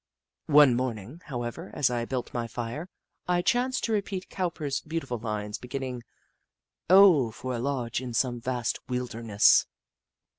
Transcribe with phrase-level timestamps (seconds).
[0.47, 2.89] One morning, however, as I built my fire,
[3.27, 6.01] I chanced to repeat Cowper's beautiful lines beginning:"
[7.05, 9.67] O for a lodge in some vast wilderness